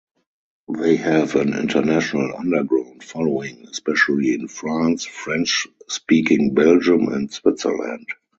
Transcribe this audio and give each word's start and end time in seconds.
They 0.73 0.95
have 0.95 1.35
an 1.35 1.53
international 1.53 2.35
underground 2.35 3.03
following, 3.03 3.67
especially 3.69 4.33
in 4.33 4.47
France, 4.47 5.05
French-speaking 5.05 6.55
Belgium 6.55 7.09
and 7.13 7.31
Switzerland. 7.31 8.07